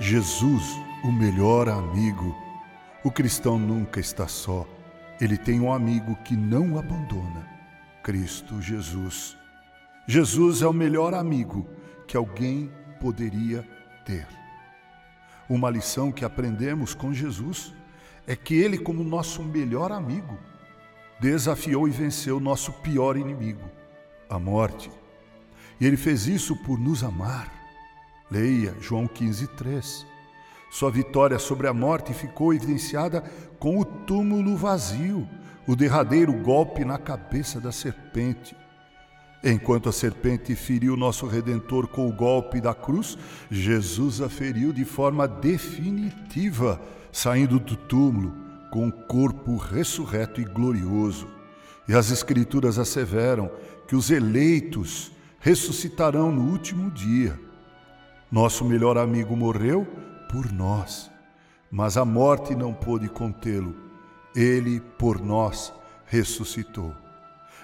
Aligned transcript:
Jesus, 0.00 0.62
o 1.02 1.10
melhor 1.10 1.68
amigo. 1.68 2.36
O 3.02 3.10
cristão 3.10 3.58
nunca 3.58 3.98
está 3.98 4.28
só. 4.28 4.64
Ele 5.20 5.36
tem 5.36 5.60
um 5.60 5.72
amigo 5.72 6.14
que 6.24 6.36
não 6.36 6.78
abandona: 6.78 7.48
Cristo 8.02 8.62
Jesus. 8.62 9.36
Jesus 10.06 10.62
é 10.62 10.68
o 10.68 10.72
melhor 10.72 11.14
amigo 11.14 11.68
que 12.06 12.16
alguém 12.16 12.70
poderia 13.00 13.66
ter. 14.04 14.26
Uma 15.48 15.68
lição 15.68 16.12
que 16.12 16.24
aprendemos 16.24 16.94
com 16.94 17.12
Jesus 17.12 17.74
é 18.24 18.36
que 18.36 18.54
ele, 18.54 18.78
como 18.78 19.02
nosso 19.02 19.42
melhor 19.42 19.90
amigo, 19.90 20.38
desafiou 21.18 21.88
e 21.88 21.90
venceu 21.90 22.38
nosso 22.38 22.72
pior 22.74 23.16
inimigo, 23.16 23.68
a 24.30 24.38
morte. 24.38 24.90
E 25.80 25.86
ele 25.86 25.96
fez 25.96 26.28
isso 26.28 26.54
por 26.62 26.78
nos 26.78 27.02
amar. 27.02 27.52
Leia 28.30 28.74
João 28.80 29.06
15, 29.06 29.46
3. 29.48 30.06
Sua 30.70 30.90
vitória 30.90 31.38
sobre 31.38 31.66
a 31.66 31.72
morte 31.72 32.12
ficou 32.12 32.52
evidenciada 32.52 33.22
com 33.58 33.78
o 33.78 33.84
túmulo 33.84 34.56
vazio, 34.56 35.26
o 35.66 35.74
derradeiro 35.74 36.32
golpe 36.32 36.84
na 36.84 36.98
cabeça 36.98 37.58
da 37.58 37.72
serpente. 37.72 38.54
Enquanto 39.42 39.88
a 39.88 39.92
serpente 39.92 40.54
feriu 40.54 40.96
nosso 40.96 41.26
redentor 41.26 41.86
com 41.86 42.08
o 42.08 42.12
golpe 42.12 42.60
da 42.60 42.74
cruz, 42.74 43.16
Jesus 43.50 44.20
a 44.20 44.28
feriu 44.28 44.72
de 44.72 44.84
forma 44.84 45.26
definitiva, 45.26 46.80
saindo 47.10 47.58
do 47.58 47.76
túmulo 47.76 48.34
com 48.70 48.86
um 48.86 48.90
corpo 48.90 49.56
ressurreto 49.56 50.40
e 50.40 50.44
glorioso. 50.44 51.28
E 51.88 51.94
as 51.94 52.10
Escrituras 52.10 52.78
asseveram 52.78 53.50
que 53.86 53.96
os 53.96 54.10
eleitos 54.10 55.10
ressuscitarão 55.40 56.30
no 56.30 56.50
último 56.50 56.90
dia. 56.90 57.47
Nosso 58.30 58.62
melhor 58.62 58.98
amigo 58.98 59.34
morreu 59.34 59.86
por 60.30 60.52
nós, 60.52 61.10
mas 61.70 61.96
a 61.96 62.04
morte 62.04 62.54
não 62.54 62.74
pôde 62.74 63.08
contê-lo. 63.08 63.74
Ele, 64.36 64.80
por 64.80 65.18
nós, 65.18 65.72
ressuscitou. 66.04 66.94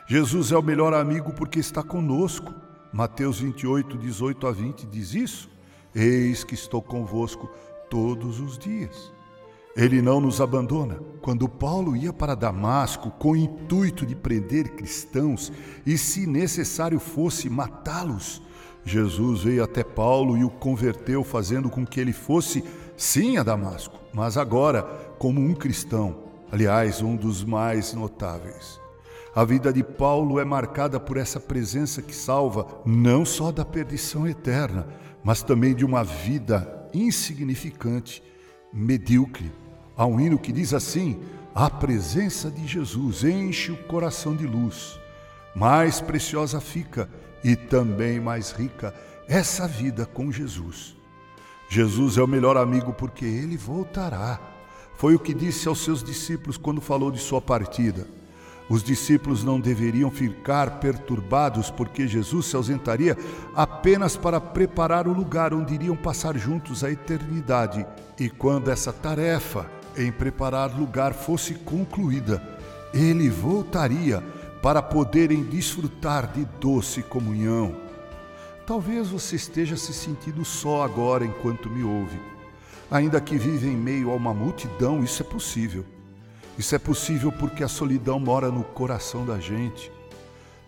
Jesus 0.06 0.52
é 0.52 0.56
o 0.56 0.62
melhor 0.62 0.94
amigo 0.94 1.34
porque 1.34 1.58
está 1.58 1.82
conosco. 1.82 2.54
Mateus 2.90 3.40
28, 3.40 3.98
18 3.98 4.46
a 4.46 4.52
20 4.52 4.86
diz 4.86 5.14
isso. 5.14 5.50
Eis 5.94 6.44
que 6.44 6.54
estou 6.54 6.80
convosco 6.80 7.50
todos 7.90 8.40
os 8.40 8.58
dias. 8.58 9.12
Ele 9.76 10.00
não 10.00 10.18
nos 10.18 10.40
abandona. 10.40 10.98
Quando 11.20 11.46
Paulo 11.46 11.94
ia 11.94 12.12
para 12.12 12.34
Damasco 12.34 13.10
com 13.10 13.32
o 13.32 13.36
intuito 13.36 14.06
de 14.06 14.14
prender 14.14 14.70
cristãos 14.76 15.52
e, 15.84 15.98
se 15.98 16.26
necessário 16.26 16.98
fosse, 16.98 17.50
matá-los, 17.50 18.40
Jesus 18.84 19.42
veio 19.44 19.64
até 19.64 19.82
Paulo 19.82 20.36
e 20.36 20.44
o 20.44 20.50
converteu, 20.50 21.24
fazendo 21.24 21.70
com 21.70 21.86
que 21.86 21.98
ele 21.98 22.12
fosse, 22.12 22.62
sim, 22.96 23.38
a 23.38 23.42
Damasco, 23.42 23.98
mas 24.12 24.36
agora 24.36 24.82
como 25.18 25.40
um 25.40 25.54
cristão, 25.54 26.24
aliás, 26.52 27.00
um 27.00 27.16
dos 27.16 27.42
mais 27.42 27.94
notáveis. 27.94 28.80
A 29.34 29.44
vida 29.44 29.72
de 29.72 29.82
Paulo 29.82 30.38
é 30.38 30.44
marcada 30.44 31.00
por 31.00 31.16
essa 31.16 31.40
presença 31.40 32.00
que 32.00 32.14
salva 32.14 32.66
não 32.84 33.24
só 33.24 33.50
da 33.50 33.64
perdição 33.64 34.28
eterna, 34.28 34.86
mas 35.24 35.42
também 35.42 35.74
de 35.74 35.84
uma 35.84 36.04
vida 36.04 36.88
insignificante, 36.92 38.22
medíocre. 38.72 39.50
Há 39.96 40.06
um 40.06 40.20
hino 40.20 40.38
que 40.38 40.52
diz 40.52 40.72
assim: 40.72 41.20
A 41.52 41.68
presença 41.68 42.48
de 42.50 42.64
Jesus 42.66 43.24
enche 43.24 43.72
o 43.72 43.84
coração 43.84 44.36
de 44.36 44.46
luz. 44.46 45.00
Mais 45.54 46.00
preciosa 46.00 46.60
fica 46.60 47.08
e 47.44 47.54
também 47.54 48.18
mais 48.18 48.50
rica 48.50 48.94
essa 49.28 49.68
vida 49.68 50.06
com 50.06 50.32
Jesus. 50.32 50.96
Jesus 51.68 52.16
é 52.16 52.22
o 52.22 52.26
melhor 52.26 52.56
amigo 52.56 52.92
porque 52.92 53.24
ele 53.24 53.56
voltará. 53.56 54.40
Foi 54.96 55.14
o 55.14 55.18
que 55.18 55.34
disse 55.34 55.68
aos 55.68 55.84
seus 55.84 56.02
discípulos 56.02 56.56
quando 56.56 56.80
falou 56.80 57.10
de 57.10 57.18
sua 57.18 57.40
partida. 57.40 58.06
Os 58.68 58.82
discípulos 58.82 59.44
não 59.44 59.60
deveriam 59.60 60.10
ficar 60.10 60.78
perturbados 60.78 61.70
porque 61.70 62.08
Jesus 62.08 62.46
se 62.46 62.56
ausentaria 62.56 63.16
apenas 63.54 64.16
para 64.16 64.40
preparar 64.40 65.06
o 65.06 65.12
lugar 65.12 65.52
onde 65.52 65.74
iriam 65.74 65.96
passar 65.96 66.36
juntos 66.38 66.82
a 66.82 66.90
eternidade. 66.90 67.84
E 68.18 68.30
quando 68.30 68.70
essa 68.70 68.92
tarefa 68.92 69.70
em 69.96 70.10
preparar 70.10 70.74
lugar 70.74 71.12
fosse 71.12 71.54
concluída, 71.54 72.42
ele 72.94 73.28
voltaria 73.28 74.22
para 74.64 74.80
poderem 74.80 75.42
desfrutar 75.42 76.32
de 76.32 76.46
doce 76.58 77.02
comunhão. 77.02 77.76
Talvez 78.66 79.10
você 79.10 79.36
esteja 79.36 79.76
se 79.76 79.92
sentindo 79.92 80.42
só 80.42 80.82
agora 80.82 81.22
enquanto 81.22 81.68
me 81.68 81.84
ouve. 81.84 82.18
Ainda 82.90 83.20
que 83.20 83.36
vive 83.36 83.68
em 83.68 83.76
meio 83.76 84.10
a 84.10 84.14
uma 84.14 84.32
multidão, 84.32 85.04
isso 85.04 85.20
é 85.20 85.26
possível. 85.26 85.84
Isso 86.56 86.74
é 86.74 86.78
possível 86.78 87.30
porque 87.30 87.62
a 87.62 87.68
solidão 87.68 88.18
mora 88.18 88.50
no 88.50 88.64
coração 88.64 89.26
da 89.26 89.38
gente. 89.38 89.92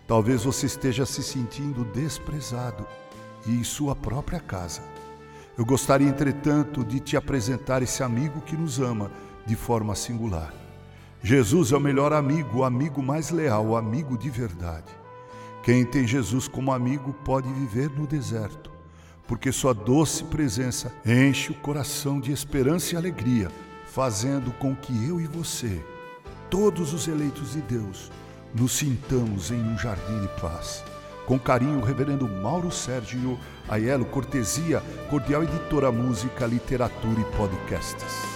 Talvez 0.06 0.44
você 0.44 0.66
esteja 0.66 1.06
se 1.06 1.22
sentindo 1.22 1.82
desprezado 1.82 2.86
e 3.46 3.52
em 3.52 3.64
sua 3.64 3.96
própria 3.96 4.40
casa. 4.40 4.82
Eu 5.56 5.64
gostaria, 5.64 6.06
entretanto, 6.06 6.84
de 6.84 7.00
te 7.00 7.16
apresentar 7.16 7.82
esse 7.82 8.02
amigo 8.02 8.42
que 8.42 8.58
nos 8.58 8.78
ama 8.78 9.10
de 9.46 9.56
forma 9.56 9.94
singular. 9.94 10.65
Jesus 11.22 11.72
é 11.72 11.76
o 11.76 11.80
melhor 11.80 12.12
amigo, 12.12 12.58
o 12.58 12.64
amigo 12.64 13.02
mais 13.02 13.30
leal, 13.30 13.66
o 13.66 13.76
amigo 13.76 14.16
de 14.16 14.30
verdade. 14.30 14.92
Quem 15.62 15.84
tem 15.84 16.06
Jesus 16.06 16.46
como 16.46 16.72
amigo 16.72 17.12
pode 17.24 17.52
viver 17.52 17.90
no 17.90 18.06
deserto, 18.06 18.70
porque 19.26 19.50
sua 19.50 19.72
doce 19.72 20.22
presença 20.24 20.92
enche 21.04 21.50
o 21.50 21.56
coração 21.56 22.20
de 22.20 22.30
esperança 22.30 22.94
e 22.94 22.96
alegria, 22.96 23.50
fazendo 23.86 24.52
com 24.52 24.76
que 24.76 24.92
eu 25.08 25.20
e 25.20 25.26
você, 25.26 25.84
todos 26.48 26.92
os 26.92 27.08
eleitos 27.08 27.52
de 27.52 27.62
Deus, 27.62 28.12
nos 28.54 28.72
sintamos 28.72 29.50
em 29.50 29.60
um 29.60 29.76
jardim 29.76 30.20
de 30.20 30.28
paz. 30.40 30.84
Com 31.26 31.40
carinho, 31.40 31.80
reverendo 31.80 32.28
Mauro 32.28 32.70
Sérgio 32.70 33.36
Aiello, 33.68 34.04
cortesia, 34.04 34.80
cordial 35.10 35.42
editora 35.42 35.90
música, 35.90 36.46
literatura 36.46 37.20
e 37.20 37.36
podcasts. 37.36 38.35